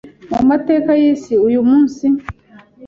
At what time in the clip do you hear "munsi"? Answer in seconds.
1.69-2.05